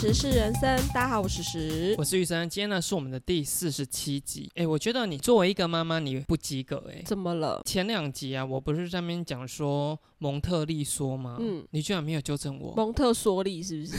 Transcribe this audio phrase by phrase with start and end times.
[0.00, 1.92] 时是人生，大家好，我是时。
[1.98, 4.48] 我是玉生，今天呢是我们的第四十七集。
[4.54, 7.02] 哎，我觉得你作为一个妈妈，你不及格哎。
[7.04, 7.60] 怎么了？
[7.64, 11.36] 前两集啊，我不是上面讲说蒙特利说吗？
[11.40, 12.74] 嗯，你居然没有纠正我。
[12.76, 13.96] 蒙特梭利是不是？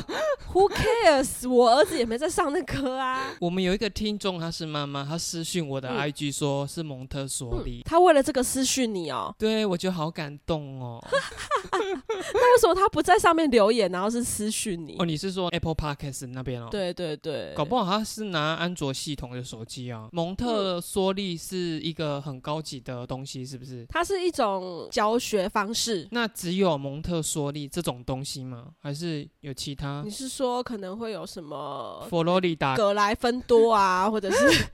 [0.52, 1.48] Who cares？
[1.48, 3.34] 我儿子也没在上那科啊。
[3.40, 7.82] 我们有一个听众，他是妈妈，他私讯我的 IG 说是蒙特梭利。
[7.84, 9.34] 他为了这个私讯你哦？
[9.38, 11.04] 对，我觉得好感动哦。
[11.72, 14.96] 那为什么他不在上面留言，然后是私讯你？
[14.98, 16.68] 哦，你是说 Apple Podcast 那边哦？
[16.70, 20.08] 对对对，搞不好他是拿安卓系统的手机啊。
[20.12, 23.84] 蒙特梭利是一个很高级的东西，是不是？
[23.90, 26.06] 它是一种教学方式。
[26.10, 28.66] 那只有蒙特梭利这种东西吗？
[28.78, 30.02] 还是有其他？
[30.04, 34.66] 你是说可能会有什么佛罗里达格莱芬多啊， 或者是？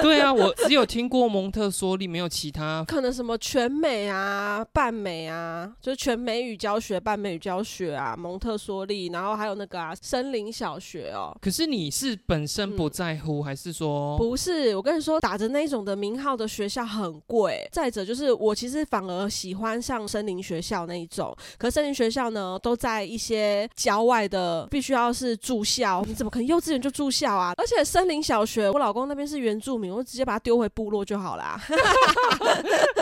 [0.00, 2.84] 对啊，我只有听过蒙特梭利，没有其他。
[2.86, 11.36] 可能什么全美啊、半美啊，就是全美语教学、半美语教学啊，蒙特梭利，然后还有那个啊，森林小学哦。
[11.40, 14.16] 可是你是本身不在乎，还是说？
[14.18, 17.68] 不是，我跟你说，打着那种的名号的学校很贵。
[17.72, 27.54] 再者就是我其实反而喜欢上森林学校那一种，可森林学校呢都在一些郊外的，必须要是住校，你怎么可能幼稚园就住校啊？
[27.56, 31.58] 而且森林小学，我老公那边是原住民，我直接把他丢回部落就好啦。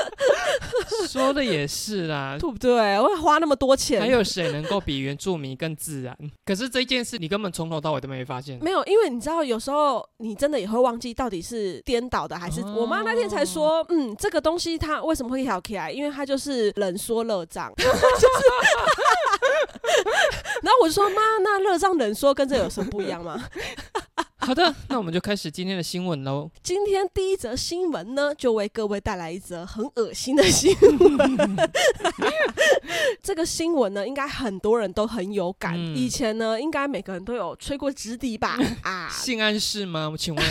[1.08, 2.98] 说的也是啦，对不对？
[2.98, 6.16] 我花那么多钱，还有谁能够比原住民更自然？
[6.44, 8.58] 可是这件事你根本从头到尾都没发现。
[8.62, 12.62] 没有，因为你知道，有时候你真的也会忘记到底是颠倒的还是……
[12.62, 15.90] 我妈那天才说，嗯，这个东西它为什么会跳起来？
[15.90, 17.90] 因为它就是冷缩热胀， 就是。
[20.62, 23.42] 然后我就说，妈，那热胀冷缩跟这有什么不一样吗？
[24.50, 26.50] 好的，那我们就开始今天的新闻喽。
[26.62, 31.56] 今天第一则新闻呢，就为各位带来一则很恶心的新闻。
[33.22, 35.78] 这个新闻呢，应该很多人都很有感。
[35.94, 38.58] 以前呢，应该每个人都有吹过直笛吧？
[38.82, 40.08] 啊，性暗示吗？
[40.08, 40.44] 我请问，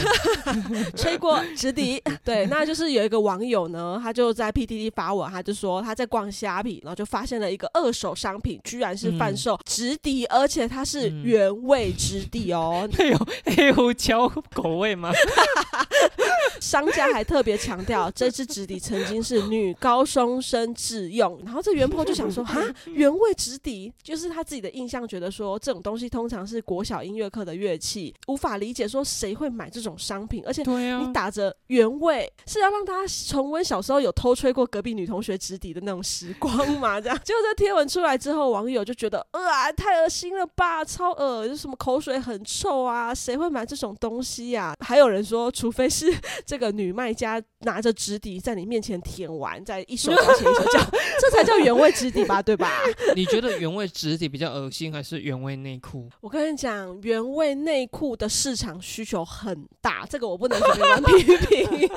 [0.95, 1.99] 吹过直笛？
[2.23, 12.87] 对，那就是有一个网友呢，他就在 PTT 发文，他就说他在逛虾皮，然后就发现了一个二手商品，居然是贩售直笛，而且它是原味直笛哦。
[12.99, 13.78] 哎呦，哎。
[13.83, 15.09] 胡椒口味吗？
[16.59, 21.39] 商家还特别强调， 这支纸笛曾经是女高中生自用。
[21.45, 30.43] 然后这袁婆就想说，哈，原味纸笛就是他自己的印象，觉得说这种东西通常是国小音乐课的乐器，无法理解说谁会买这种商品。
[30.45, 36.99] 而且你打着原味是要让大家重温小时候有偷吹过隔壁女同学纸笛的那种时光嘛？
[36.99, 43.68] 这样，结果这贴文出来之后，网友就觉得，啊，太恶心了吧，超恶，就什么口水很臭啊，谁会买？
[43.69, 46.11] 这种东西呀，还有人说，除非是
[46.43, 50.79] 这个女卖家拿着纸笛在你面前舔完，再一手 拿起一手叫，
[51.21, 52.81] 这才叫原味纸笛吧， 对吧？
[53.15, 56.09] 你觉得原味纸笛比较恶心，还是原味内裤？
[56.19, 61.89] 我跟你讲，原味内裤的市场需求很大，这个我不能随便乱批评。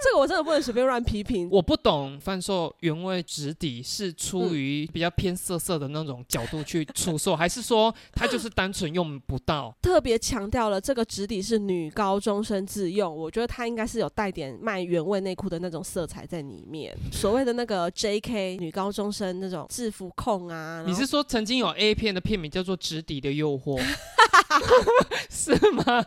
[0.00, 1.48] 这个我真的不能随便乱批评。
[1.50, 9.74] 我不懂贩售原味纸底是出于比较偏色色的那种角度去出售，还是说他就是单纯用不到？
[9.82, 16.96] 特别强调了这个纸底是女高中生自用，我觉得它应该是有带点卖原味内裤的那种色彩在里面。
[17.12, 18.56] 所谓的那个 J.K.
[18.58, 23.80] 女高中生那种制服控啊，你是说曾经有 A 片的片名叫做《纸底的诱惑》？
[25.30, 26.04] 是吗？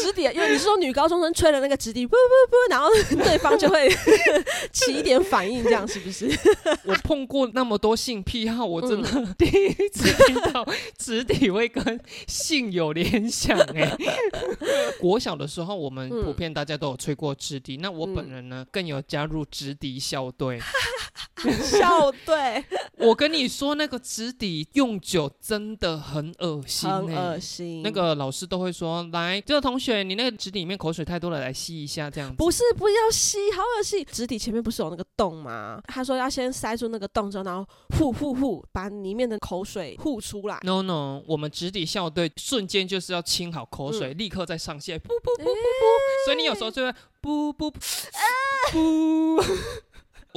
[0.00, 2.88] 直底，因为你是说女高中生吹的那个直笛，不不不，然后
[3.24, 3.88] 对方就会
[4.72, 6.28] 起一点反应，这样是不是？
[6.84, 13.96] 我碰过那么多性癖好，我真的第一次听到直底会跟性有联想哎。
[15.00, 20.60] 国小的时候，我们普遍大家都有吹过直笛，那我本人呢，更有加入直笛校队。
[21.62, 22.64] 校队，
[22.98, 27.47] 我跟你说，那个直笛用久真的很恶心，很恶心。
[27.82, 34.04] 那个老师都会说：“来，这个同学，你那个纸底里面口水太多了，来吸一下。”这样不是不要吸，好恶心。
[34.10, 35.80] 纸底前面不是有那个洞吗？
[35.86, 37.66] 他说要先塞住那个洞之后，然后
[37.98, 40.58] 呼呼呼，把里面的口水呼出来。
[40.62, 46.24] No No，我们纸底校队瞬间就是要清好口水，立刻再上线，噗噗噗噗噗。
[46.26, 46.90] 所以你有时候就会
[47.22, 47.72] 噗噗
[48.70, 49.44] 噗。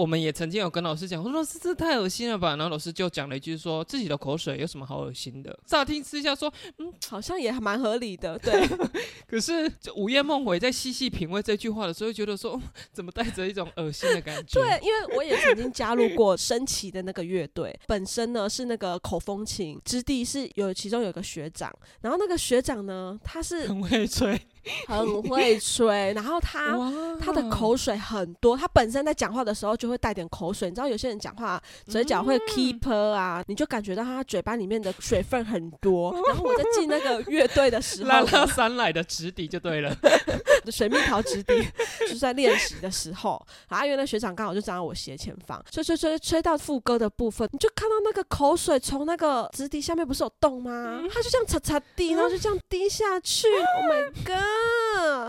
[0.01, 5.55] 我们也曾经有跟老师讲，我说老师这太恶心了吧，然后老师就讲了一句说自己的口水有什么好恶心的？
[5.63, 8.67] 乍听之下说，嗯，好像也还蛮合理的， 对。
[9.29, 12.59] 可是就午夜梦回在细细品味这句话的时候，觉得说
[12.91, 14.59] 怎么带着一种恶心的感觉？
[14.59, 21.71] 对，因为我也曾经加入过升旗的那个乐队，本身呢是那个口风琴之地，是有其中有个学长，
[22.01, 24.41] 然后那个学长呢他是很会吹。
[24.87, 26.77] 很会吹，然后他
[27.19, 30.69] 他的口水很多，他本身在讲话的时候就会带点口水。
[30.69, 36.13] 你知道有些人讲话嘴角会 keep 啊，你就感觉到他嘴巴里面的水分很多。
[36.29, 39.95] 然后我在进那个乐队的时候，拉拉山来的直笛就对了，
[40.71, 41.53] 水蜜桃直笛
[42.01, 51.01] 就是在练习的时候，然后因为那学长刚好就站在我斜前方，吹吹吹吹到副歌的部分，你就看到那个口水从那个直笛下面不是有洞吗？
[51.13, 53.47] 他就这样擦擦地，然后就这样滴下去。
[53.47, 54.50] Oh my god！
[54.53, 54.80] Oh.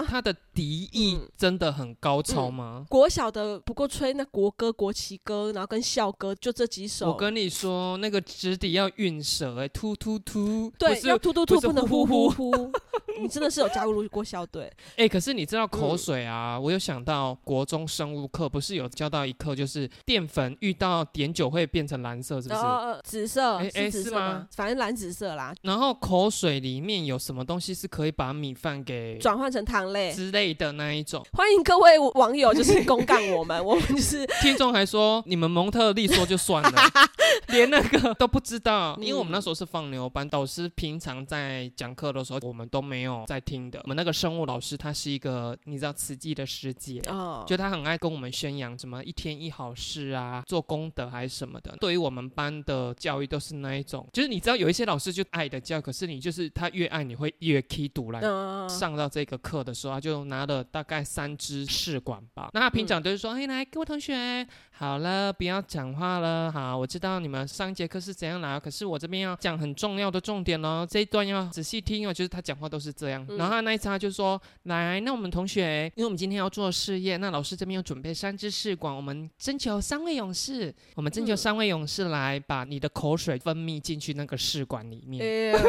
[0.07, 2.85] 他的敌意真的很高超吗？
[2.89, 7.09] 国小的不过吹那国歌、国旗歌，然后跟校歌就这几首。
[7.09, 12.73] 我跟你说，那个直笛要韵舌，哎，突突突，对，要突突突，不能呼呼呼。
[13.21, 14.73] 你真的是有加入过校队？
[14.97, 16.59] 哎，可是你知道口水啊？
[16.59, 22.61] 我有想到国中生物课不是有教到一课，就是淀粉遇到碘酒会变成蓝色，是不是？
[23.05, 23.57] 紫色？
[23.59, 24.49] 哎哎，是吗？
[24.57, 25.55] 反正蓝紫色啦。
[25.63, 31.23] 然后口水里面有什么东西是可以把米饭给转换成糖类之类的那一种？
[31.33, 36.73] 欢迎各位网友就是公干我们， 我们就是听众还说你们蒙特利说就算了，
[37.49, 43.81] 连那个都不知道，因为我们那时候是放牛班，导师平常在讲课的时候我们都没有在听的。
[43.85, 51.77] 我们那个生物老师他是一个你知道慈济的师姐，哦，就他很爱跟我们宣扬什么一天一好事啊，做功德还是什么的。
[51.81, 58.23] 对于我们班的教育都是那一种，就是你知道有一些老师就爱的教，可是你就是他越爱你会越 key 堵来。
[58.69, 62.49] 上到这个课的时候，他就拿了大概三支试管吧。
[62.55, 66.51] 那他平常都是说：“哎，来各位同学，好了，不要讲话了。
[66.51, 72.13] 好，我知道你们上一节课是怎样来，可是我这边要讲很重要的重点哦，这一段要仔细听哦。
[72.15, 73.27] 就是他讲话都是这样。
[73.37, 85.23] 然后他那一次他就说：来，那我们同学，因为我们今天要做试验，那老师这边要准备三支试管，我们征求三位勇士，我们征求三位勇士来把你的口水分泌进去那个试管里面。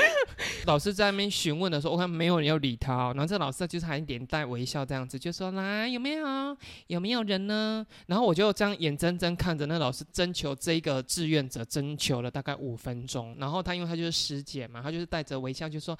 [0.66, 6.56] 老师在那边询问的时候，我看没有人要理他，然后这老师就是还连带微笑这样子，就说：来，有没有？
[6.86, 7.84] 有没有人呢？
[8.06, 13.36] 然后我就这样眼睁睁看着那老师征求这个志愿者，征求了大概五分钟。
[13.38, 15.96] 然后他因为他就是师姐嘛，他就是带着微笑就说：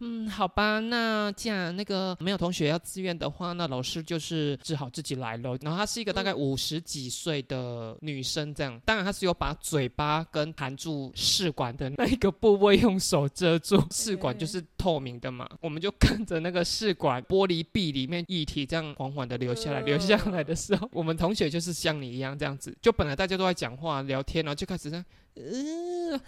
[0.00, 5.56] 嗯，好吧，那既然那个没有同学要自愿的话，那老师就是只好自己来了。
[5.60, 13.82] 然后她是一个大概五十几岁的女生，这样，当然她是有把嘴巴跟含住试管的那一个部位用手遮住。
[13.90, 25.04] 试管就是透明的嘛，我们就看着那个试管玻璃壁里面液体这样缓缓的流下来，流下来的时候，我们同学就是像你一样这样子，就本来大家都在讲话聊天，然后就开始在。
[25.36, 26.20] 嗯，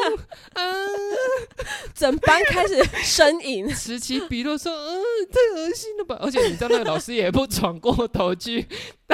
[1.94, 5.00] 整班开始呻吟，此起彼落说：“嗯，
[5.30, 8.66] 太恶心了吧！”而且你知道那个老师也不转过头去，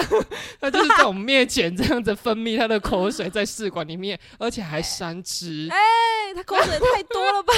[0.60, 5.68] 他就是在我们面前这样子分泌他的口水在试管里面，而且还三支。
[5.70, 5.76] 哎，
[6.34, 7.52] 他口水太多了吧？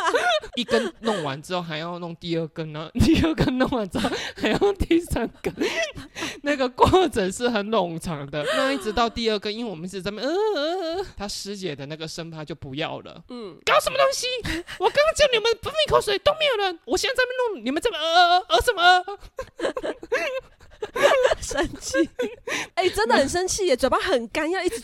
[0.56, 5.54] 一根弄完之后还要弄第二根呢，第二根弄完之后还要第三根，
[6.42, 8.44] 那个过程是很冗长的。
[8.56, 13.22] 那一直到第二根，因为我们是在那，呃，他师姐的那个生怕就不要了。
[13.28, 14.26] 嗯，搞什么东西？
[14.78, 19.04] 我刚刚叫你们不喷口水都没有人，我现在在那弄，你们这么呃呃呃什么？
[21.40, 22.08] 生气？
[22.74, 24.80] 哎，真的很生气耶，嘴巴很干，要一直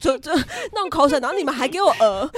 [0.00, 0.32] 就就
[0.72, 2.28] 弄口水，然后你们还给我呃。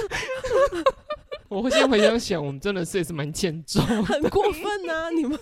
[1.49, 5.09] 我现在回想起来，我们真的是也是蛮欠揍，很过分呐！
[5.09, 5.37] 你们，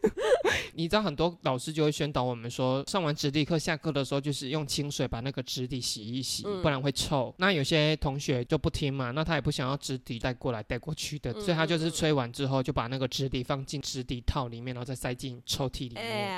[0.74, 7.34] 你知道很多老师就会宣导我们说，上完直笛课下课的时候，就是用清水把那个纸底洗一洗，不然会臭。
[7.38, 16.28] 那有些同学就不听嘛，那他也不想要纸底带过来带过去的，所以他就是吹完之后就把那个纸底放进纸底套里面，然后再塞进抽屉里面。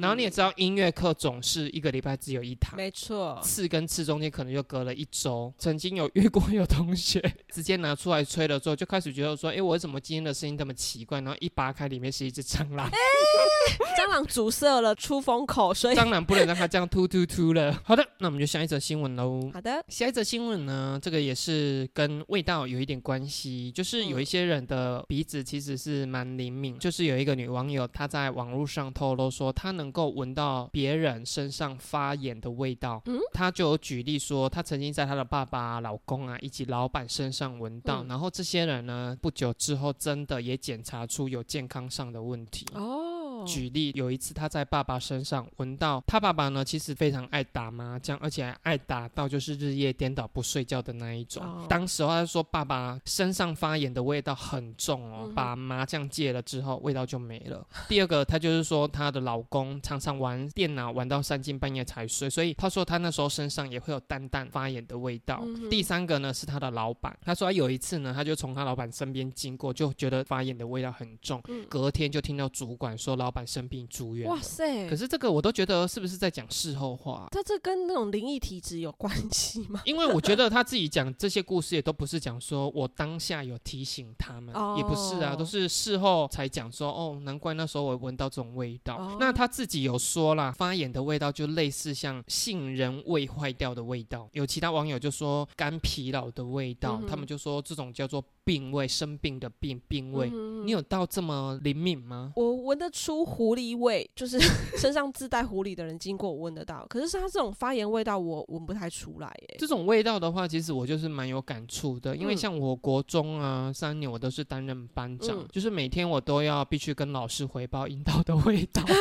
[0.00, 5.52] 然后你也知道，音乐课总是一个礼拜只有一堂，没错，次跟次中间可能就隔了一周。
[5.58, 7.20] 曾经有遇过有同学
[7.52, 8.24] 直接拿出来。
[8.37, 12.88] 吹了之后，就开始觉得说：“哎，我为什么今天的声音这么奇怪？”然后一扒开，里面是一只蟑螂。
[13.98, 17.76] 蟑螂阻塞了出风口，所以蟑螂不能让它这样突突突了。
[17.84, 19.50] 好的，那我们就下一则新闻喽。
[19.52, 26.78] 好的，下一则新闻呢，这个也是跟味道有一点关系，就是有一些人的鼻子其实是蛮灵敏。
[26.78, 33.02] 就是有一个女网友，她在网络上透露说，她能够闻到别人身上发炎的味道。
[33.06, 38.28] 嗯，她就有举例说，她曾经在她的爸爸、老公啊以及老板身上闻到，然后。
[38.38, 43.17] 这些人呢，不久之后真的也检查出有健康上的问题哦。
[43.48, 51.42] 举例，有一次他在爸爸身上闻到，他爸爸呢其实非常爱打麻将，而且还爱打到就是日夜颠倒不睡觉的那一种。
[51.42, 57.66] 哦当时候他说爸爸身上发炎的味道很重哦，嗯把麻将戒了之后味道就没了。
[57.88, 65.42] 第二个，他就是说她的老公常常玩电脑玩到三更半夜才睡，所以他说他那时候身上也会有淡淡发炎的味道。
[65.44, 74.28] 嗯第三个呢是他的老板，他说他有一次呢，他就从他老板身边经过，就觉得发炎的味道很重，嗯隔天就听到主管说老板生病住院。
[74.28, 74.96] 哇塞可！
[74.96, 77.28] 是这个我都觉得是不是在讲事后话？
[77.30, 79.80] 他这跟那种灵异体质有关系吗？
[79.84, 88.96] 因为我觉得他自己讲这些故事也都不是讲说我当下有提醒他们，哦也不是啊，都是事后才讲说哦，难怪那时候我闻到这种味道。
[88.96, 94.28] 哦那他自己有说啦，发炎的味道就类似像杏仁味坏掉的味道。
[94.32, 100.30] 有其他网友就说肝疲劳的味道，嗯他们就说这种叫做病味，生病的病病味。
[100.32, 102.32] 嗯你有到这么灵敏吗？
[102.34, 104.40] 我闻得出狐狸味，就是
[104.78, 109.56] 身上自带狐狸的人经过我闻得到，可是像他这种发炎味道我闻不太出来耶。
[109.58, 118.82] 这种味道的话，其实我就是蛮有感触的，因为嗯像我国中啊三年我都是担任班长，嗯就是每天我都要必须跟老师回报阴道的味道。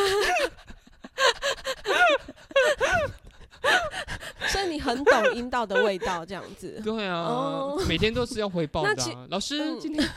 [4.50, 6.80] 所以你很懂阴道的味道，这样子。
[6.86, 9.26] 对啊，哦每天都是要回报的、啊。
[9.30, 10.08] 老师、嗯今天，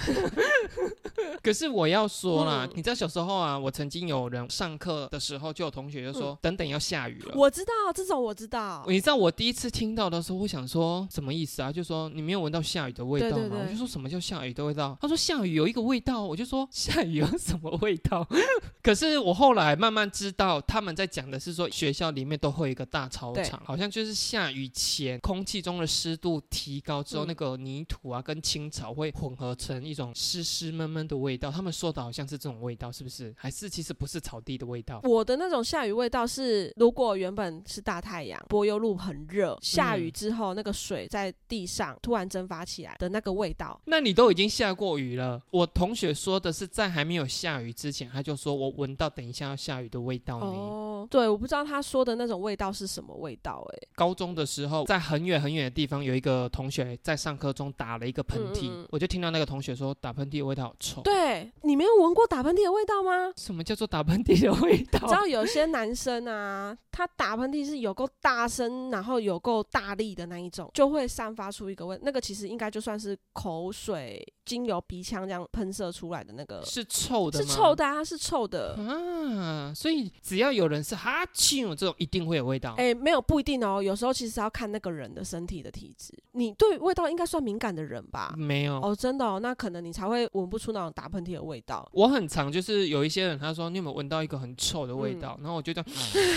[1.42, 7.32] 可是我要说啦，嗯你知道小时候啊，我曾经有人上课的时候，就有同学就说，等等要下雨了。
[7.34, 8.84] 我知道这种，我知道。
[8.86, 11.72] 你知道我第一次听到的时候，我想说什么意思啊？
[11.72, 13.34] 就说你没有闻到下雨的味道吗？
[13.36, 14.94] 对对对我就说什么叫下雨的味道？
[15.00, 18.26] 他说下雨有一个味道，我就说下雨有什么味道？
[18.82, 31.50] 可是我后来慢慢知道，他们在讲的是说学校里面都会有一个大操对场，好像就是下雨前空气中的湿度提高之后，嗯那个泥土啊跟青草会混合成一种湿湿闷闷的味道。
[31.50, 33.34] 他们说的好像是这种味道，是不是？
[33.36, 35.00] 还是其实不是草地的味道？
[35.04, 43.80] 我的那种下雨味道是，如果原本是大太阳，柏油路很热，下雨之后那个水在地上突然蒸发起来的那个味道。
[43.84, 45.40] 那你都已经下过雨了。
[45.50, 50.46] 我同学说的是在还没有下雨之前，他就说我闻到等一下要下雨的味道呢。
[50.46, 61.00] 哦，对，我不知道他说的那种味道是什么味道、欸，高中的时候，在很远很远的地方，有一个同学在上课中打了一个喷嚏，嗯嗯嗯我就听到那个同学说打喷嚏的味道好臭。
[61.02, 63.32] 对你没有闻过打喷嚏的味道吗？
[63.36, 65.06] 什么叫做打喷嚏的味你知？
[65.06, 71.98] 道有些男生啊，他打喷嚏是有够大声，然后有够大力的那一种，就会散发出一个味。
[72.02, 77.38] 那个其实应该就算是口水经由鼻腔这样喷射出来的那个，是臭的？
[77.38, 78.74] 是臭的啊，是臭的。
[78.74, 79.72] 啊！
[79.72, 82.74] 所以只要有人是哈啾这种，一定会有味道。
[82.76, 86.12] 哎、没有不一定哦，有时候其实要看那个人的身体的体质。
[86.32, 88.34] 你对味道应该算敏感的人吧？
[88.36, 88.74] 没有。
[88.80, 91.88] 哦，真的哦，那可能你才会闻不出那种打喷嚏的味道。
[91.92, 95.38] 我很常就是有一些人，他说你有没有闻到一个很臭的味嗯道？
[95.40, 95.86] 然后我就这样，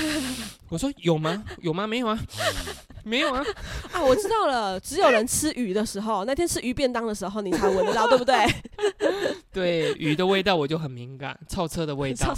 [0.69, 1.43] 我说有吗？
[1.61, 1.87] 有吗？
[1.87, 2.19] 没有啊，
[3.03, 3.43] 没有啊。
[3.91, 8.35] 啊，我知道了，只有人吃鱼的时候，那天吃鱼便当的时候，你才闻得到，对不对？
[9.53, 12.35] 对鱼的味道我就很敏感，臭车的味道。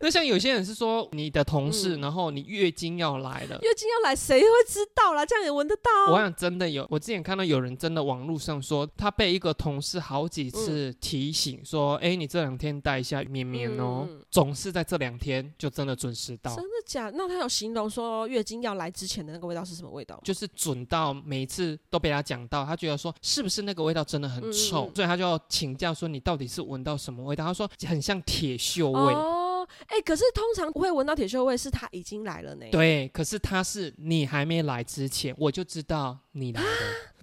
[0.00, 3.58] 那像有些人是说你的同事，嗯然后你月经要来了。
[3.62, 5.24] 月经要来，谁会知道啦？
[5.24, 6.12] 这样也闻得到。
[6.12, 16.62] 我想真的有，我之前看到有人真的网络上说，他被一个同事好几次提醒说，哎、你这两天带一下绵绵哦，嗯总是在这两天就真的准时到真。
[16.62, 17.10] 的假？
[17.14, 20.20] 那他有形容说月经要来之前的那个味道是什么味道？
[20.22, 27.44] 就是准到每一次都被他讲到，他觉得说是不是那个味道真的很臭，所以他就请教说你到底是闻到什么味道？
[27.44, 29.14] 他说很像铁锈味。
[29.14, 32.66] 哦，哎、可是通常不会闻到铁锈味，是他已经来了呢。
[32.72, 36.68] 对，可是他是你还没来之前，我就知道你来了。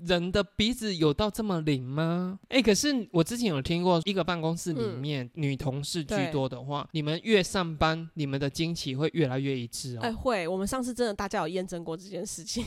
[0.05, 2.39] 人的鼻子有到这么灵吗？
[2.48, 10.15] 哎，可是我之前有听过，一个办公室里嗯面、女同事居多的话，你们越上班，你们的惊奇会越来越一致哦哎、哦。
[10.15, 12.63] 会，我们上次真的大家有验证过这件事情。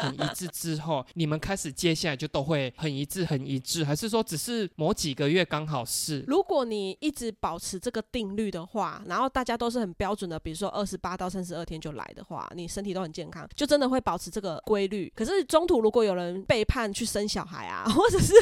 [0.00, 6.24] 很一致之后，你们开始接下来就都会很一致、很一致，还是说只是某几个月刚好是？
[6.26, 15.12] 如果你一直保持这个定律的话，然后大家都是很标准的，比如说二十八到三十二天就来的话，你身体都很健康，就真的会保持这个规律。
[15.14, 18.32] 可是中途如果有人背叛去生小孩啊， 或者是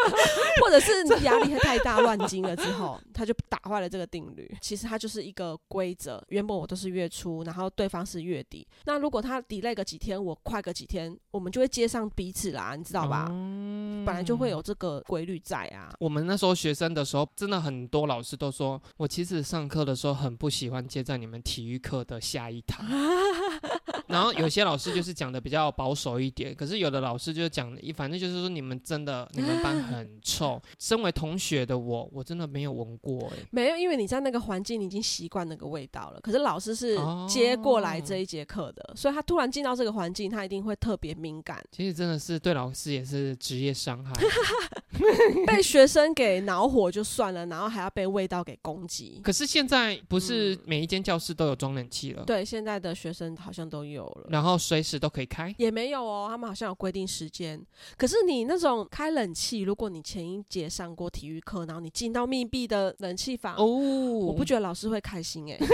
[0.62, 4.56] 或者是压力太大乱经了之后，他就打坏了这个定律。
[4.60, 8.66] 其实它就是一个规则，原本我都是月初，然后对方是月底。
[8.84, 10.95] 那如果他 delay 个几天，我快个几天，
[11.30, 13.26] 我们就会接上彼此啦，你知道吧？
[13.30, 15.92] 嗯本来就会有这个规律在啊。
[15.98, 22.86] 我们那时候学生的时候，真的很多老师都说，我其实上课的时候很不喜欢接在你们体育课的下一堂。
[24.08, 30.60] 然后有些老师就是讲的比较保守一点，可是有的老师就讲，反正就是说你们真的你们班很臭。
[30.78, 36.20] 身为同学的我，我真的没有闻过哎，没有，因为你在那个环境你已经习惯那个味道了。
[36.20, 36.96] 可是老师是
[37.28, 41.62] 接过来这一节课的，所以他突然进到这个环境，他一定会特别敏感。
[41.72, 44.12] 其实真的是对老师也是职业伤害，
[45.46, 49.20] 被学生给恼火就算了，然后还要被味道给攻击。
[49.22, 52.24] 可是现在不是每一间教室都有装冷气了？
[52.24, 55.54] 对，现在的学生好像都有了，然后随时都可以开。
[55.58, 57.64] 也没有哦，他们好像有规定时间。
[57.96, 65.58] 可是你那种开冷气，如果你前一节上过体育课，然后你进到密闭的冷气房，哦，我不觉得老师会开心哎。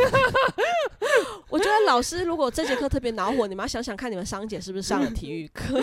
[1.52, 5.78] 我觉得老师如果这节课特别恼火，你们要想想看，你们商姐是不是上了体育课？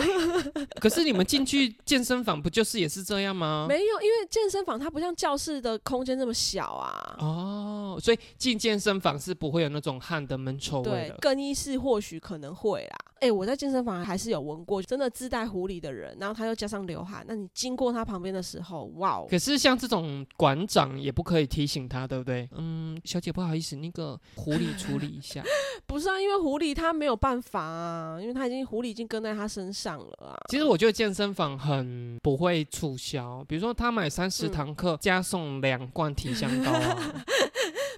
[0.80, 3.66] 可是你们进去健身房不就是也是这样吗？
[3.68, 7.16] 没有，因为健身房它不像教室的空间这么小啊。
[7.20, 11.16] 哦，所以进健身房是不会有那种汗的闷臭味的。
[11.20, 12.96] 更衣室或许可能会啦。
[13.20, 19.18] 哎，我在健身房还是有闻过，真的自带狐狸的人，然后他又加上流汗，那你经过他旁边的时候，哇！
[19.18, 22.48] 哦可是像这种馆长也不可以提醒他，对不对？
[22.56, 25.44] 嗯，小姐不好意思，那个狐狸处理一下。
[25.86, 30.36] 不是啊，因为狐狸它没有办法啊，因为它已经狐狸已经跟在它身上了啊。
[30.48, 37.14] 其实我觉得健身房很不会促销，比如说他买三十堂课加送两罐体香膏啊。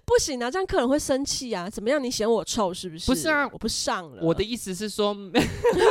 [0.04, 1.70] 不行啊，这样客人会生气啊！
[1.70, 2.02] 怎么样？
[2.02, 3.06] 你嫌我臭是不是？
[3.06, 4.22] 不是啊，我不上了。
[4.22, 5.16] 我的意思是说，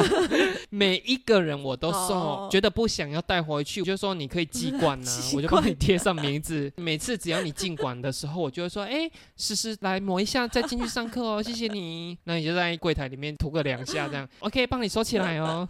[0.69, 6.71] 每一个人我都送，觉得不想要带回去，我就说你可以寄馆呢， 我就帮你贴上名字。
[6.75, 12.17] 每次只要你进馆的时候，我就会说，哎，诗诗来抹一下，再进去上课哦， 谢谢你。
[12.25, 15.67] 那你就在柜台里面涂个两下，这样 OK，帮你收起来哦。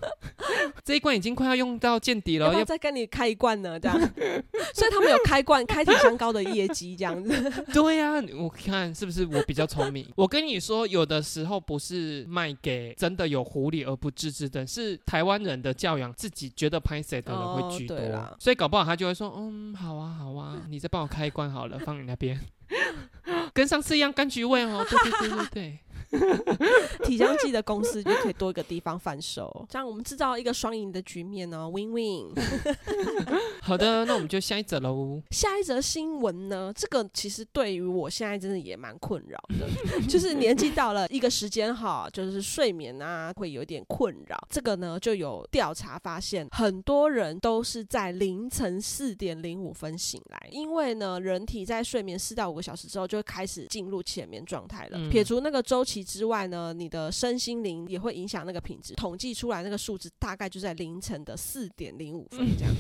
[0.83, 3.97] 这一罐已经快要用到见底了，要再跟你开一罐呢，这样。
[4.73, 7.63] 所以他们有开罐、开体香膏的业绩，这样子。
[7.71, 8.11] 对呀。
[8.37, 10.07] 我看是不是我比较聪明？
[10.15, 17.97] 我跟你说，有的时候不是卖给真的有狐狸而不自知的，是台湾人的教养，自己觉得拍谁的人会居多，
[18.39, 22.39] 所以搞不好他就会说，嗯，好啊，好啊，你再帮我开一罐好了，放你那边，
[23.53, 25.79] 跟上次一样柑橘味哦，对对对对对。
[27.03, 32.31] 体香剂的公司就可以多一个地方贩售，这样我们制造一个双赢的局面哦，win win。
[33.61, 35.21] 好的，那我们就下一则喽。
[35.31, 39.67] 下一则新闻呢，这个其实对于我现在真的也蛮困扰的，
[40.07, 44.37] 就是年纪到了一个时间哈，就是睡眠啊会有点困扰。
[44.49, 56.00] 这个呢就有调查发现，很多人都是在凌晨四点零五分醒来，因为呢人体在睡眠四到五个小时之后就会开始进入浅眠状态了，撇除那个周期。
[56.03, 58.93] 之外呢，你的身心灵也会影响那个品质。
[58.95, 62.73] 统计出来那个数字大概就在凌晨的四点零五分这样。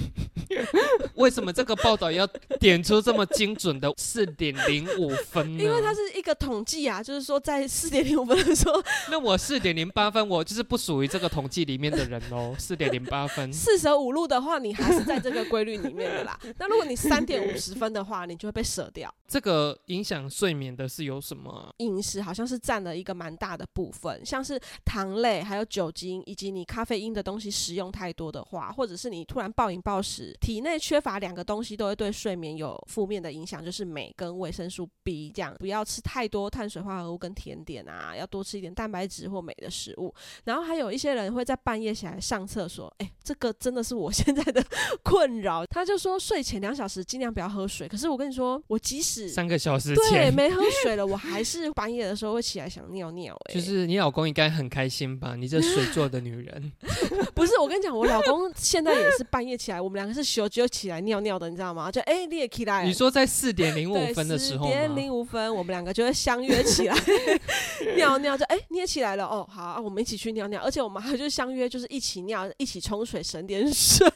[1.15, 2.27] 为什么这个报道要
[2.59, 5.63] 点出这么精准的四点零五分呢？
[5.63, 12.53] 因为它是一个统计啊，就是说在四点零五分的时候， 那我四点零八分，我就是不属于这个统计里面的人喽。
[12.57, 16.37] 四点零八分，四舍五入的话，你还是在这个规律里面的啦。
[16.57, 19.13] 那如果你三点五十分的话，你就会被舍掉。
[19.27, 21.73] 这个影响睡眠的是有什么？
[21.77, 35.31] 饮食好像是占了一个蛮大的部分，像是糖类、还有酒精以及你咖啡因的东西食用太多的话，或者是你突然暴饮暴食，体内缺乏两个东西都会对睡眠有负面的影响，就是镁跟维生素 B。
[35.33, 40.13] 这样不要吃太多碳水化合物跟甜点啊，要多吃一点蛋白质或镁的食物。
[40.43, 44.63] 然后还有一些人会在半夜起来上厕所，哎，这个真的是我 现在的
[45.01, 45.65] 困扰。
[45.65, 53.35] 他就说睡前两小时尽量不要喝水，可是我跟你说，我即使三个小时对没喝水了，我还是半夜的时候会起来想尿 尿尿。
[53.49, 55.35] 哎，就是你老公应该很开心吧？
[55.35, 56.71] 你这水做的女人，
[57.33, 61.91] 不是我跟你讲，我老公现在也是半夜起来，我们两个是休就起来尿尿的，你知道吗？
[61.91, 62.85] 就哎，你也起来。
[62.85, 66.95] 你说在四点零五分的时候四点零五分，我们两个就会相约起来
[67.97, 68.37] 尿尿。
[68.37, 70.61] 就哎，你也起来了哦，好，我们一起去尿尿。
[70.61, 74.07] 而且我们还就相约，就是一起尿，一起冲水，省点水。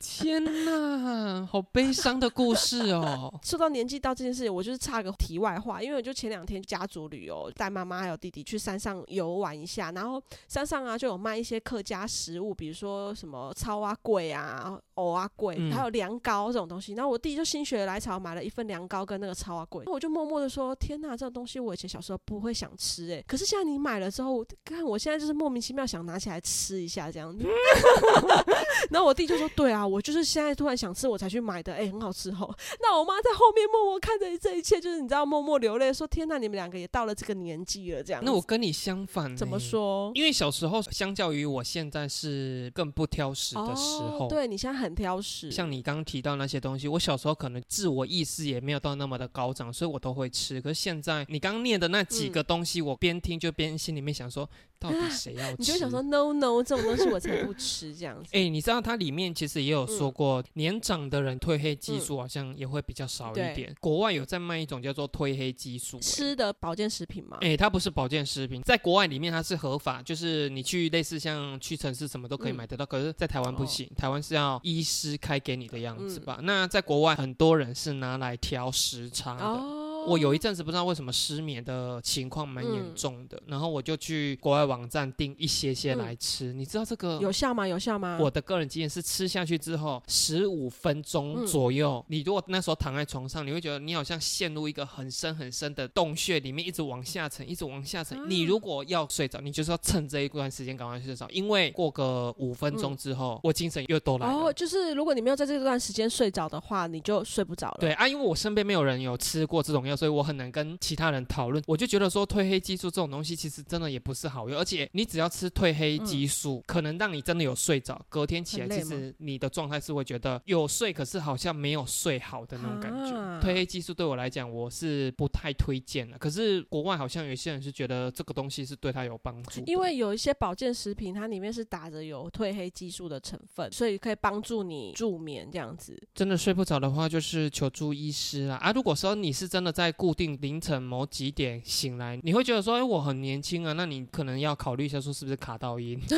[0.00, 3.32] 天哪，好悲伤的故事哦！
[3.42, 16.94] 说到年纪到这件事情，我就是插个题外话，因为我就前两天家族旅游，带妈妈还有弟弟去山上游玩一下，然后山上啊就有卖一些客家食物，比如说什么超啊贵啊、藕啊贵，还有凉糕这种东西。
[16.94, 27.44] 然后我弟就心血来潮买了一份凉糕跟那个超啊贵，我就默默的说：天哪，这种东西我以前小时候不会想吃哎，可是现在你买了之后，看我现在就是莫名其妙想拿起来吃一下这样子。
[28.94, 32.56] 然后我弟就说：“对啊，我就是现在突然想吃，我才去买的，哎、很好吃哦。
[32.80, 39.58] ”那我妈在后面默默看着这一切，就是你知道默默流泪，说：“天哪，你们两个也到了这个年纪了，这样。”那我跟你相反，怎么？
[39.58, 40.12] 说？
[40.14, 44.26] 因为小时候，相较于我现在是更不挑食的时候。
[44.26, 50.60] 哦，对你现在很挑食，像你刚刚提到那些东西，我小时候可能自我意识也没有到那么的高涨，所以我都会吃。
[50.60, 54.48] 可是现在你刚刚念的那几个东西，我边听就边心里面想说，
[54.78, 55.56] 到底谁要 吃？
[55.58, 58.30] 你就想说 no no 这种东西我才不吃这样子。
[58.32, 63.74] 哎、你知道它里面其实也有说嗯过，年长的人褪黑激素好像也会比较少一对点。
[63.80, 67.38] 国外有在卖一种叫做褪黑激素、欸吃的保健食品吗？
[67.40, 76.38] 哎、它不是保健食品，在国外里面它是合法，就是你去类似像屈臣氏什么都可以嗯买得到，可是在台湾不哦行，台湾是要医师开给你的样子嗯吧？
[76.42, 79.44] 那在国外很多人是拿来调时差的。
[79.44, 86.52] 哦我有一阵子不知道为什么失眠的情况蛮严嗯重的，然后我就去国外网站订一些些来吃。
[86.52, 87.66] 你知道这个有效吗？
[87.66, 88.18] 有效吗？
[88.20, 98.18] 我的个人经验是吃下去之后，十五分钟嗯左右，你如果那时候躺在床上，你会觉得你好像陷入一个很深很深的洞穴里面，一直往下沉，一直往下沉。
[98.18, 104.32] 啊你如果要睡着，你就是要趁这一段时间赶快睡着，因为过个五分钟之后，我精神又都来了。
[104.32, 107.76] 哦，就是如果你没有在这段时间睡着的话，你就睡不着了。
[107.80, 111.62] 对啊，因为我身边没有人有吃过这种药，所以我很难跟其他人讨论。
[111.66, 123.16] 我就觉得说，褪黑激素这种东西其实真的也不是好用，而且你只要吃褪黑激素，可能让你真的有睡着，隔天起来其实你的状态是会觉得有睡，可是好像没有睡好的那种感觉。
[123.16, 126.16] 啊褪黑激素对我来讲，我是不太推荐的。
[126.18, 136.00] 可是国外好像有一些人是觉得这个东西是对他有帮助，因为有一些保健食品，它里面是打着有褪黑激素的成分，所以可以帮助你助眠这样子。
[136.14, 138.56] 真的睡不着的话，就是求助医师啦。
[138.56, 146.00] 啊，如果说你是真的在在固定凌晨某几点醒来，你会觉得说，哎、我很年轻啊，那你可能要考虑一下，说是不是卡到音。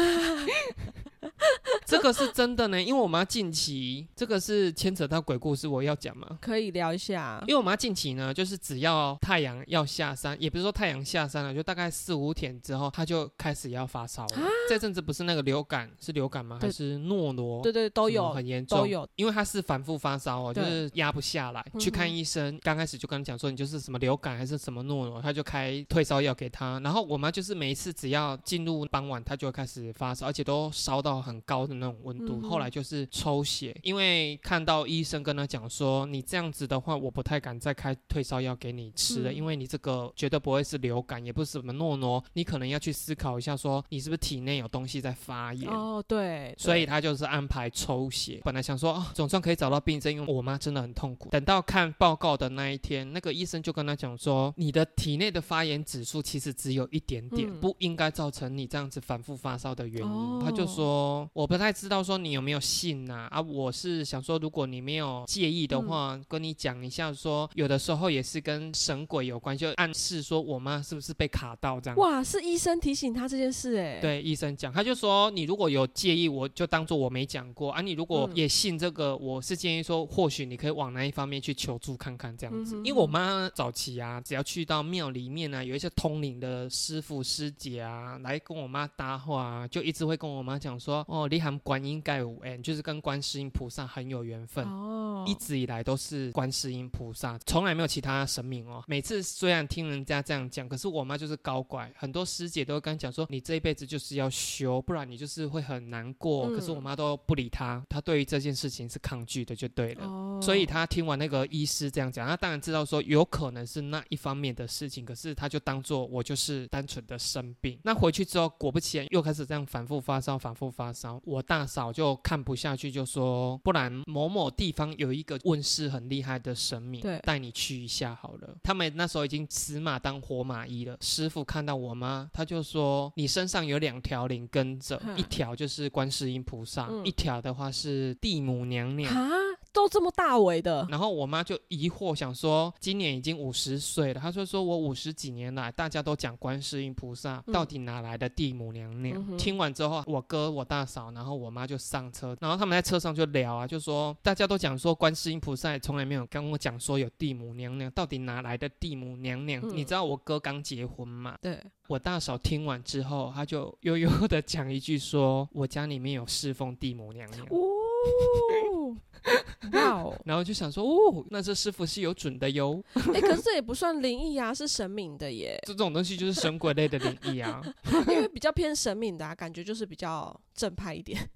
[1.86, 6.38] 这个是真的呢，因为我妈近期，这个是牵扯到鬼故事，我要讲吗？
[6.40, 14.38] 可以聊一下因为我妈近期呢，就是只要太阳要下山，也不是说太阳下山了，就大概四五天之后，她就开始要发烧了。
[14.68, 16.58] 这阵子不是那个流感，是流感吗？
[16.60, 17.62] 还是诺罗？
[17.62, 19.08] 对对，都有很严重，都有。
[19.14, 26.80] 因为她是反复发烧哦，就是压不下来，去看医生，刚开始就跟她讲说你就是什么流感还是什么诺诺，她就开退烧药给她。
[26.80, 32.40] 然后我妈就是每一次只要进入傍晚，她就会开始发烧，而且都烧到很高的那种温度。
[32.42, 45.68] 嗯后来就是抽血，因为看到医生跟他讲说，你这样子的话，我不太敢再开退烧药给你吃了，嗯因为你这个绝对不会是流感，也不是什么诺诺，你可能要去思考一下，说你是不是体内有东西在发炎。
[45.68, 48.40] 哦，对，所以他就是安排抽血。
[48.44, 51.30] 本来想说啊，总算可以找到病症，因为我妈真的很痛苦。
[51.30, 60.08] 等到看报告的那一天，那个医生就跟他讲说，你的体内的发炎指数其实只有一点点，嗯不应该造成你这样子反复发烧的原因。
[60.08, 63.40] 哦他就说，我不太知道说你有没有信呐、啊？
[63.40, 71.96] 我是想说，如果你没有介意的话，嗯跟你讲一下说，有的时候也是跟神鬼有关，就暗示说我妈是不是被卡到这样。
[71.98, 77.80] 哇，是医生提醒他这件事哎。，对医生讲，他就说你如果有介意，我就当做我没讲过啊。
[77.80, 82.76] 你如果嗯也信这个，我是建议说，或许你可以往那一方面去求助看看这样子。
[82.76, 94.66] 嗯因为我妈早期啊，只要去到庙里面啊，有一些通灵的师傅师姐啊，来跟我妈搭话、啊，就一直会跟我妈讲说，哦，你含观音盖五 N，就是跟观世音菩萨很有缘分。
[94.66, 98.82] 哦，一直以来都是观世音菩萨，从来没有其他神明哦。
[98.86, 106.48] 每次虽然听人家这样讲，可是我妈就是高拐，很多师姐都会跟她讲说，你这一辈子就是要修，不然你就是会很难过。
[106.48, 110.06] 嗯可是我妈都不理她，她对于这件事情是抗拒的，就对了。
[110.06, 117.78] 哦，所以她听完那个医师这样讲，她当然知道说有可能是那一方面的事情，可是她就当做我就是单纯的生病。
[117.84, 120.95] 那回去之后，果不其然又开始这样反复发烧，反复发烧。
[121.24, 128.56] 我大嫂就看不下去，就说不然某某地方有一个问世很厉害的神明，对带你去一下好了。
[128.62, 130.96] 他们那时候已经死马当活马医了。
[131.00, 139.12] 师傅看到我妈，他就说你身上有两条灵跟着，一条就是观世音菩萨，嗯一条的话是地母娘娘。
[139.14, 139.30] 啊，
[139.76, 149.22] 都这么大尾的，然后我妈就疑惑，想说今年已经五十岁了，她说说我五十几年来大家都讲观世音菩萨，嗯到底哪来的地母娘娘？
[149.28, 159.62] 嗯听完之后，我哥、我大嫂，然后我妈就上车，然后他们在车上就聊啊，就说大家都讲说观世音菩萨从来没有跟我讲说有地母娘娘，到底哪来的地母娘娘？
[159.62, 161.36] 嗯你知道我哥刚结婚嘛？
[161.42, 167.44] 对，我大嫂听完之后，她就悠悠的讲一句说，我家里面有侍奉地母娘娘。
[167.50, 167.58] 哦，
[168.06, 168.96] 哦，
[169.72, 172.82] 哇哦，然后就想说，哦，那这师傅是有准的哟。
[173.12, 177.60] 哎、可是这也不算灵异啊，是神明的耶， 这种东西就是神鬼类的灵异啊。
[178.08, 181.28] 因为比较偏神明的、啊，感觉就是比较正派一点。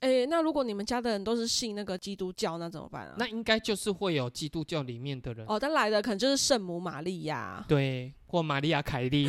[0.00, 3.14] 哎、那如果你们家的人都是信那个基督教，那怎么办啊？
[3.18, 7.64] 那应该就是会有基督教里面的人，哦，但来的可能就是圣母玛利亚。
[7.68, 9.28] 对，或玛利亚凯莉。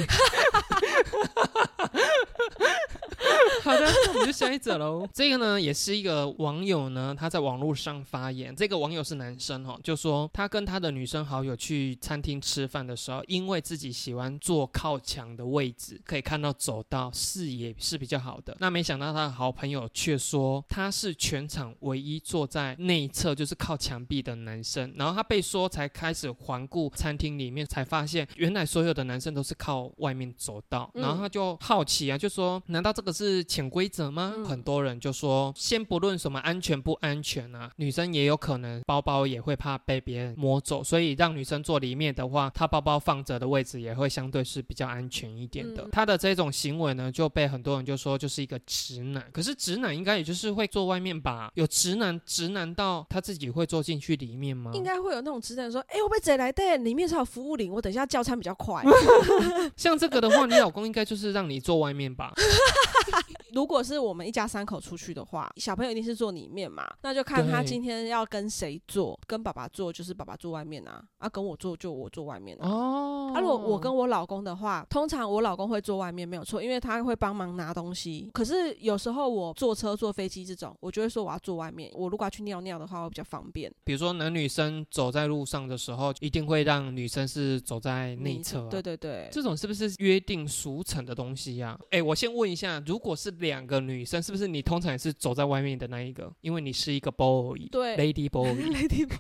[3.68, 5.06] 好的，那我们就下一则喽。
[5.14, 8.56] 这个呢，也是一个网友呢，他在网络上发言。
[8.56, 18.56] 这个网友是男生哦，就说他跟他的女生好友去餐厅吃饭的时候，因为自己喜欢坐靠墙的位置，可以看到走道，视野是比较好的。
[18.62, 24.94] 那没想到他的好朋友却说他是全场唯一坐在内侧，就是靠墙壁的男生。
[24.96, 30.90] 然后他被说才开始环顾餐厅里面，才发现原来所有的男生都是靠外面走道。
[30.94, 34.36] 然后他就好奇啊，就说难道这个是潜规则吗？
[34.38, 45.82] 嗯很多人就说，先不论什么安全不安全啊，女生也有可能包包也会怕被别人摸走，所以让女生坐里面的话，她包包放着的位置也会相对是比较安全一点的。
[45.84, 49.26] 嗯他的这种行为呢，就被很多人就说就是一个直男。
[49.34, 51.50] 可是直男应该也就是会坐外面吧？
[51.56, 54.70] 有直男直男到他自己会坐进去里面吗？
[54.76, 58.84] 应该会有那种直男说：“哎、我被贼来的，里面才有服务领，我等一下叫餐比较快。
[59.76, 62.32] 像这个的话，你老公应该就是让你坐外面吧？
[63.54, 72.68] 如果是我们一家三口出去的话，小朋友一定是坐里面嘛，那就看他今天要跟谁坐，跟爸爸坐就是爸爸坐外面啊，啊跟我坐就我坐外面啊。
[72.68, 78.30] 哦，啊，如果我跟我老公的话，通常我老公会坐外面没有错，因为他会帮忙拿东西。
[78.34, 81.92] 可是有时候我坐车、坐飞机这种，我就会说我要坐外面。
[81.94, 83.72] 我如果要去尿尿的话，会比较方便。
[83.84, 88.68] 比如说男女生走在路上的时候，一定会让女生是走在内侧、啊。
[88.70, 96.32] 对对对，这种是不是约定俗成的东西呀、哎，我先问一下，如果是两个女生，是不是你通常也是走在外面的那一个？
[96.42, 98.48] 因为你是一个 boy，对 lady boy。
[98.54, 99.08] Lady，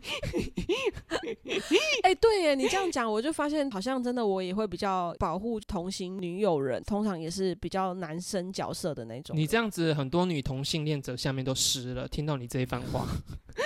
[2.04, 9.36] 哎、对耶，你这样讲，我就发现好像真的我也会比较保护同行女友人，通常也是比较男生角色的那种。
[9.36, 13.06] 你这样子，很多女同性恋者下面都湿了，听到你这一番话，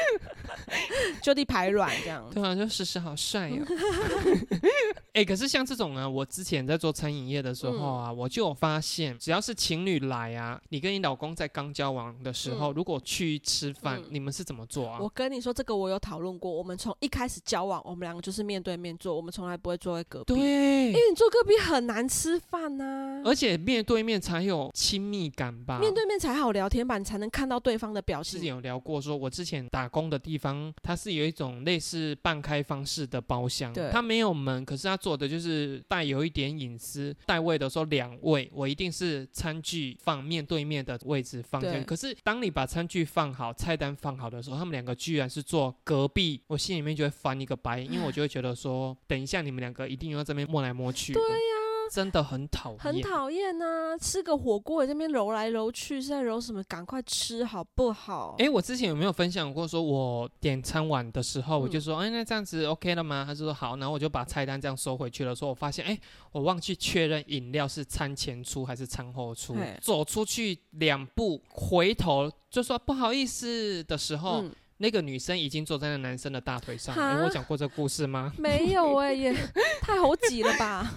[1.22, 2.30] 就地排卵这样。
[2.34, 3.66] 对啊，就诗诗好帅哦。
[5.14, 15.00] 哎、可是像这种啊，我之前在做餐饮业的时候嗯啊，我就有发现，只要是情侣来啊，你跟你老公在刚交往的时候，嗯如果去吃饭，嗯你们是怎么做啊？
[15.02, 16.50] 我跟你说，这个我有讨论过。
[16.52, 20.34] 我们从一开始交往，我们两个就是面对面坐，我们从来不会坐在隔壁。
[20.34, 25.80] 对因为，你坐隔壁很难吃饭呐、而且面对面才有亲密感吧。
[25.80, 28.40] 面对面才好聊天吧，你才能看到对方的表情。
[28.40, 37.16] 之前有聊过说我之前打工的地方，它是有一种类似半开放式的包厢对，它没有门，可是它做的就是带有一点隐私。
[37.26, 41.86] 带位的时候两位，我一定是餐具放面对面的位置放进对去。
[41.86, 51.14] 可是当你把餐具放好、菜单放好的时候，他们两个居然是坐隔壁，我心里面就会翻一个白眼，因为我就会觉得说，等一下你们两个一定要这边摸来摸去。
[51.14, 51.56] 对呀、
[51.92, 53.98] 真的很讨厌，很讨厌呐！
[54.00, 56.64] 吃个火锅，在那边揉来揉去是在揉什么？
[56.64, 58.38] 赶快吃好不好？
[58.40, 63.26] 哎、我之前有没有分享过，说我点餐完的时候，我就嗯说，哎、那这样子 OK 了吗？
[63.28, 65.36] 他就说好，然后我就把菜单这样收回去了。
[65.36, 66.00] 说我发现，哎、
[66.32, 69.58] 我忘记确认饮料是餐前出还是餐后出。
[69.82, 76.96] 走出去两步，回头就说不好意思的时候，嗯，那个女生已经坐在那男生的大腿上。
[77.24, 78.34] 我讲过这个故事吗？
[78.38, 79.32] 没有哎、也
[79.80, 80.92] 太猴急了吧？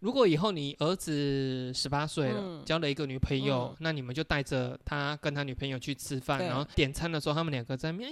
[0.00, 8.10] 如果以后你儿子十八岁了，嗯交了一个女朋友，嗯那你们就带着他跟他女朋友去吃饭，然后点餐的时候，他们两个在那边，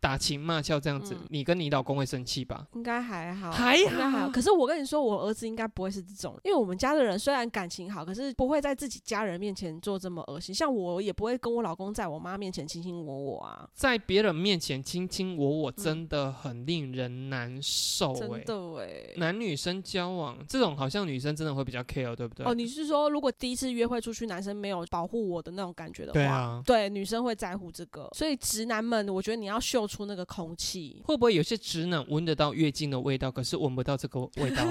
[0.00, 2.66] 打情骂俏这样子，嗯你跟你老公会生气吧？
[2.74, 3.76] 应该还好，还
[4.10, 4.28] 好。
[4.30, 10.54] 可是我跟你说，我儿子应该不会是这种，因为我们家的人虽然感情好，可是不会在自己家人面前做这么恶心。
[10.54, 19.12] 像我也不会跟我老公在我妈面前卿卿我我啊，在别人面前卿卿我我，真的很令人难受真的哎。
[19.16, 22.44] 男女生交往这种，好像女生真的会比较 care，对不对？
[22.46, 31.02] 哦，你是说如果第一次约会出去，男生没有保护我的那种感觉的话，对啊对女生会在乎这个，所以直男们，我觉得你要秀出那个空气。
[31.04, 34.64] 会不会有些直男闻得到月经的味道，可是闻不到这个味道？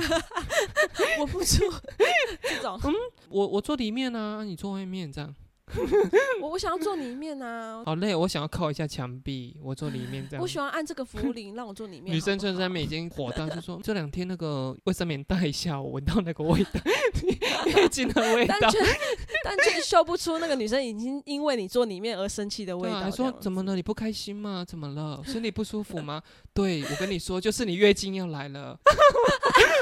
[1.19, 1.63] 我不出
[2.41, 2.93] 这种，嗯
[3.29, 5.33] 我我坐里面啊，你坐外面这样。
[6.41, 10.41] 我我想要坐里面啊，好累，我想要靠一下墙壁，我坐里面这样。
[10.41, 12.15] 我喜欢按这个服务铃，让我坐里面。
[12.15, 16.79] 女生好不好就在那边已经火到，就说 这两天那个卫生棉带一下，我闻到那个味道，
[17.65, 18.71] 月经的味道但。
[18.71, 18.79] 却
[19.45, 22.99] 但却秀不出那个女生已经因为你坐里面而生气的味道。
[22.99, 23.75] 还说怎么了？
[23.75, 24.63] 你不开心吗？
[24.67, 25.21] 怎么了？
[25.25, 26.21] 身体不舒服吗？
[26.53, 28.77] 对，我跟你说，就是你月经要来了。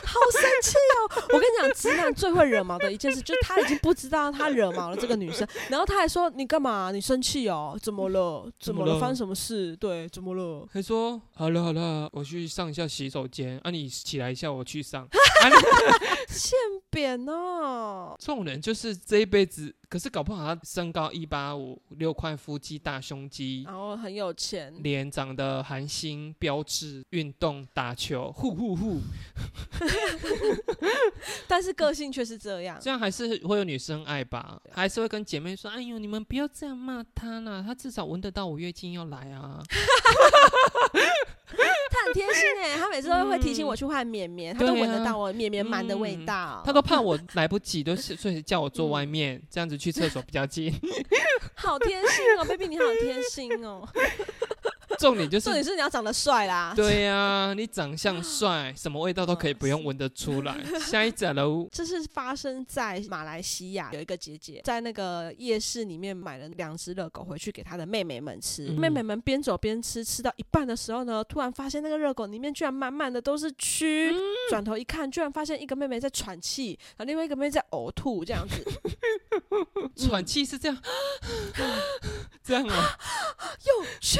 [0.03, 1.23] 好生气哦！
[1.33, 6.91] 我跟你讲，直男最会惹毛的一件事，就是他已经不知道他惹毛了这个女生，然后他还说你干嘛？
[6.91, 7.77] 你生气哦？
[7.81, 8.51] 怎么了？
[8.59, 8.99] 怎么了？
[8.99, 9.73] 发生什么事？
[9.77, 10.67] 对，怎么了？
[10.69, 15.07] 还说好了好了，我去上一下洗手间，啊，你起来一下，我去上。
[16.31, 16.57] 欠
[16.89, 18.15] 扁哦。
[18.19, 28.99] 这种人就是这一辈子，可是搞不好他身高一八五，六块腹肌，大胸肌，然后很有钱，脸长得韩星标志，运动打球，呼呼呼，
[31.47, 32.77] 但是个性却是这样。
[32.81, 34.59] 这样还是会有女生爱吧？
[34.71, 39.61] 还是会跟姐妹说：“哎呦，你们不要这样骂他啦，他至少闻得到我月经要来啊。
[41.57, 46.61] 他很贴心哎，他每次都会提醒我去换绵绵，他都闻得到我绵绵蛮的味嗯道。
[46.65, 50.73] 他都怕我 来不及，都是所以叫我坐外嗯面，这样子去厕所比较近。
[51.55, 53.87] 好贴心哦，baby 你好贴心哦。
[54.99, 56.73] 重点就是重点是你要长得帅啦。
[56.75, 60.57] 对呀、你长相帅，什么味道都可以不用闻得出来。
[60.85, 68.67] 下一则喽，这是发生在马来西亚，有一个姐姐在那个夜市里面买了两只热狗回去给她的妹妹们吃。
[68.69, 74.11] 嗯妹妹们边走边吃，吃到一半的时候呢，突然发现那个热狗里面居然满满的都是蛆。
[74.49, 78.63] 转头一看，居然发现一个妹妹在喘气，然后另外一个妹妹在呕吐，这样子。
[79.95, 80.77] 喘气是这样，
[82.43, 82.97] 这样啊？
[83.65, 84.19] 有蛆，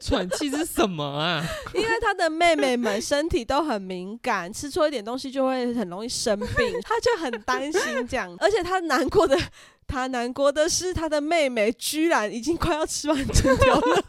[0.00, 1.44] 喘气是什么啊？
[1.74, 6.48] 因为他的妹妹们身体都很敏感，吃错一点东西就会很容易生病，
[6.82, 9.38] 他就很担心这样， 而且他难过的。
[9.84, 14.02] 他难过的是，他的妹妹居然已经快要吃完整条了。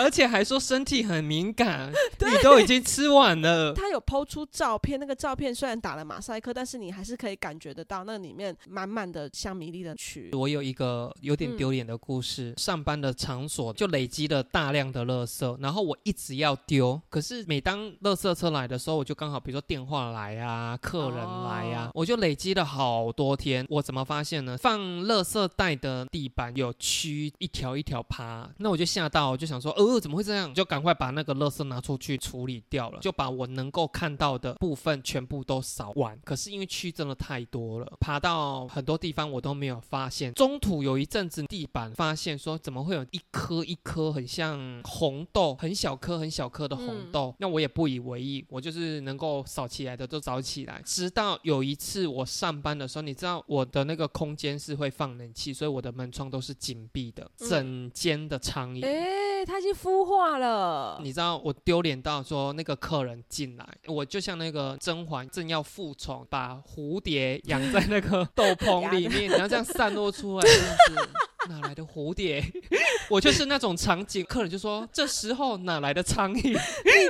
[0.00, 3.72] 而且还说身体很敏感， 你都已经吃完了。
[3.74, 10.36] 他有抛出照片，那个照片虽然打了马赛克，但是你还是可以感觉得到那里面满满的像米粒的蛆。
[10.36, 23.66] 我有一个有点丢脸的故事，上班的场所就累积了大量的垃圾，然后我一直要丢，可是每当垃圾车来的时候，我就刚好比如说电话来啊，客人来啊，哦我就累积了好多天。
[23.68, 24.56] 我怎么发现呢？
[24.56, 30.52] 放垃圾袋的地板有蛆，一条一条爬，那我就吓到，我就想说，呃，怎么会这样？
[30.52, 36.18] 就赶快把那个垃圾拿出去处理掉了，就把我能够看到的部分全部都扫完。
[36.24, 40.34] 可是因为蛆真的太多了，爬到很多地方我都没有发现。
[40.34, 47.34] 中途有一阵子地板发现说，怎么会有一颗一颗很像红豆，很小颗很小颗的红豆？
[47.38, 50.82] 那我也不以为意，我就是能够扫起来的就扫起来。
[50.84, 58.84] 直到有一次我上班的时候，你知道我的那个空间是会放冷气，所以我的门窗都是紧闭的，嗯整间的苍蝇。
[58.84, 60.98] 哎、它已经孵化了。
[61.02, 71.08] 你知道我丢脸到说那个客人进来，我就像那个甄嬛正要复宠，把蝴蝶养在那个 斗篷里面，然后这样散落出来，这样子
[71.48, 72.42] 哪来的蝴蝶？
[73.10, 76.42] 我就是那种场景，客人就说这时候哪来的苍蝇？
[76.48, 76.52] 你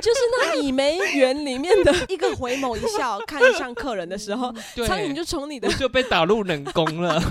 [0.01, 4.51] 就是那《倚梅园》里面的一个回眸一笑，看向客人的时候，
[4.85, 7.21] 苍蝇就从你的就被打入冷宫了。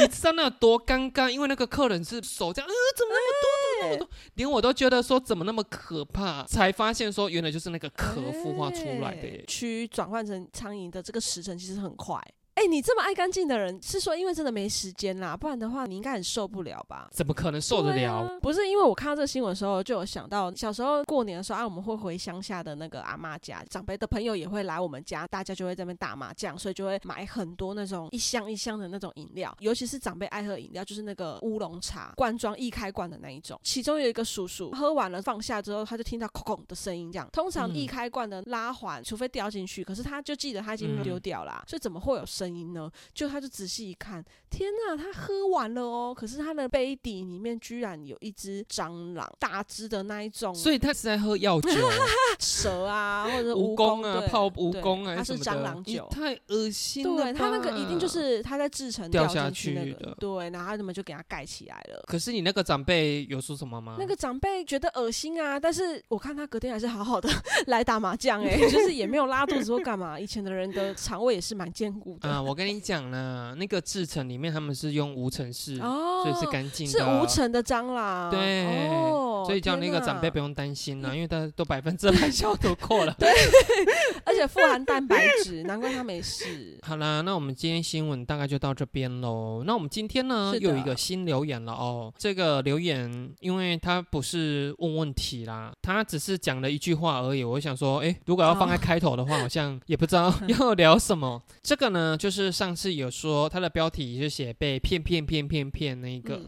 [0.00, 1.28] 你知道那有多尴尬？
[1.28, 3.46] 因为那个客人是手这样，呃，怎么那么多，
[3.80, 4.08] 怎么那么多？
[4.34, 9.44] 连我都觉得说怎么那么可怕，才发现说原来就是那个壳孵化出来的耶。
[9.46, 12.18] 蛆转换成苍蝇的这个时辰其实很快。
[12.54, 17.08] 哎、你这么爱干净的人，是说因为真的没时间啦，不然的话你应该很受不了吧？
[17.10, 18.12] 怎么可能受得了？
[18.12, 33.58] 啊不是因为我看到这个新闻的时候，就有想到小时候过年的时候啊，我们会回乡下的那个阿妈家，长辈的朋友也会来我们家，大家就会在那边打麻将，所以就会买很多那种一箱一箱的那种饮料，尤其是长辈爱喝饮料，就是那个乌龙茶，罐装易开罐的那一种。
[33.64, 37.28] 其中有一个叔叔喝完了放下之后，他就听到空空的声音，这样。
[37.32, 42.90] 通常嗯易开罐的拉环，除非掉进去，可是他就记得他已经嗯丢掉啦，所以怎么会有声音呢？
[43.14, 51.70] 就他就仔细一看，天呐，他喝完了哦，可是他的杯底里面居然有一只蟑螂，大只的那一种所以他是在喝药酒、
[52.40, 56.08] 蛇啊，或者 蜈蚣蚣啊，对泡蜈蚣啊它是蟑螂酒。
[56.10, 57.22] 太恶心了。
[57.22, 62.02] 对他那个一定就是他在制成掉进下去去那个的，对，然后他们就给他盖起来了。
[62.06, 63.96] 可是你那个长辈有说什么吗？
[63.98, 67.28] 那个长辈觉得恶心啊，但是我看他隔天还是好好的
[67.68, 70.18] 来打麻将，哎，就是也没有拉肚子或干嘛。
[70.18, 83.14] 以前的人的肠胃也是蛮坚固的啊，我跟你讲啦，那个制成里面他们是用无尘室，哦，所以是干净是的，无尘的蟑螂，对哦，所以叫那个长辈不用担心啦，因为他都百分之百 消毒过了。
[83.18, 83.28] 对
[84.24, 86.78] 而且富含蛋白质，难怪他没事。
[86.82, 89.62] 好啦，那我们今天新闻大概就到这边喽。
[89.66, 92.12] 那我们今天呢又有一个新留言了哦。
[92.16, 97.42] 这个留言，因为他不是问问题啦，他只是讲了一句话而已。
[97.42, 101.42] 我想说，哎，如果要放在开头的话，好像也不知道 要聊什么。
[101.62, 106.40] 这个呢，就是上次有说他的标题就写被骗骗骗骗骗那一个。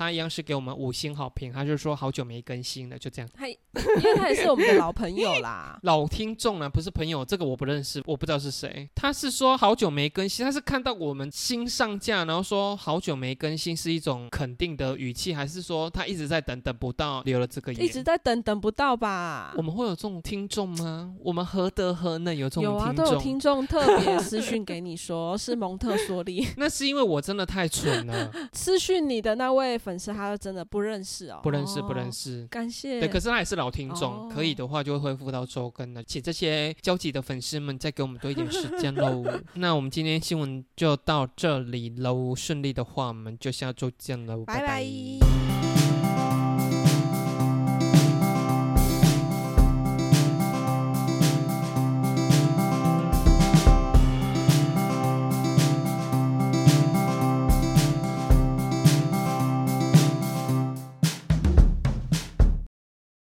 [0.00, 3.30] 他一样是给我们五星好评，他就说好久没更新了，就这样。
[3.34, 3.56] 他 因
[4.02, 5.78] 为他也是我们的老朋友啦。
[5.82, 8.88] 老听众啊，不是朋友，这个我不认识，我不知道是谁。
[8.94, 17.84] 他是说好久没更新，他是看到我们新上架，然后说好久没更新是一种肯定的语气，还是说他一直在等等不到留了这个言？
[17.84, 19.52] 一直在等等不到吧？
[19.58, 21.14] 我们会有这种听众吗？
[21.22, 22.86] 我们何德何能有这种听众？
[22.86, 26.48] 有啊，都有听众特别私讯给你说是蒙特梭利。
[26.56, 28.32] 那是因为我真的太蠢了。
[28.54, 32.46] 私讯你的那位粉丝，他真的不认识哦，不认识，不认识。
[32.48, 33.00] 感谢。
[33.00, 36.02] 对，可是他也是老听众，可以的话就会恢复到周更了。
[36.02, 39.22] 请这些焦急的粉丝们再给我们多一点时间喽。
[39.54, 45.49] 那我们今天新闻就到这里喽，顺利的话我们就下周见喽，拜拜。